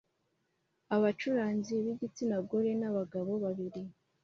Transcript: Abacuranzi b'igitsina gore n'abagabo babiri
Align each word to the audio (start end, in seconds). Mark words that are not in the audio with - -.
Abacuranzi 0.95 1.73
b'igitsina 1.83 2.37
gore 2.49 2.71
n'abagabo 2.79 3.31
babiri 3.43 3.81